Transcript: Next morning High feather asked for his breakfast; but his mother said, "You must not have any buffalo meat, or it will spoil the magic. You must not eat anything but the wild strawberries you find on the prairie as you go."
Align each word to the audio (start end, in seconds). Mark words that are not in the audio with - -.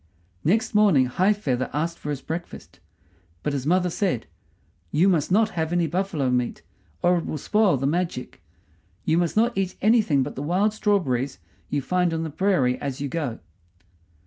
Next 0.43 0.73
morning 0.73 1.05
High 1.05 1.31
feather 1.31 1.69
asked 1.73 1.99
for 1.99 2.09
his 2.09 2.23
breakfast; 2.23 2.79
but 3.43 3.53
his 3.53 3.67
mother 3.67 3.91
said, 3.91 4.25
"You 4.91 5.07
must 5.07 5.31
not 5.31 5.49
have 5.49 5.71
any 5.71 5.85
buffalo 5.85 6.31
meat, 6.31 6.63
or 7.03 7.19
it 7.19 7.27
will 7.27 7.37
spoil 7.37 7.77
the 7.77 7.85
magic. 7.85 8.41
You 9.05 9.19
must 9.19 9.37
not 9.37 9.55
eat 9.55 9.75
anything 9.79 10.23
but 10.23 10.33
the 10.33 10.41
wild 10.41 10.73
strawberries 10.73 11.37
you 11.69 11.83
find 11.83 12.15
on 12.15 12.23
the 12.23 12.31
prairie 12.31 12.79
as 12.81 12.99
you 12.99 13.09
go." 13.09 13.41